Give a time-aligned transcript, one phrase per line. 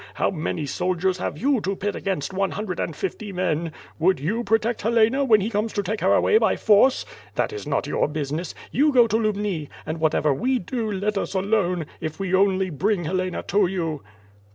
[0.15, 3.71] How many soldiers have you to pit against one hundred and fifty men?
[3.99, 7.05] Would you protect Helena when he comes to take her away by force?
[7.35, 8.55] That is not your business.
[8.71, 13.03] You go to Lubni, and whatever we do, let us alone, if we only bring
[13.03, 14.01] Helena to you."